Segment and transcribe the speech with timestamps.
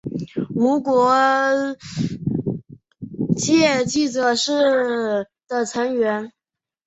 [0.55, 0.97] 无国
[3.37, 6.33] 界记者是的成员。